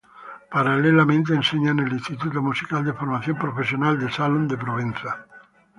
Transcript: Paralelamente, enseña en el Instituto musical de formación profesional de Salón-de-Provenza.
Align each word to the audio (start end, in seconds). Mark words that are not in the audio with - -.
Paralelamente, 0.55 1.29
enseña 1.39 1.69
en 1.73 1.79
el 1.81 1.93
Instituto 1.93 2.41
musical 2.41 2.83
de 2.83 2.93
formación 3.01 3.37
profesional 3.37 3.99
de 3.99 4.09
Salón-de-Provenza. 4.11 5.27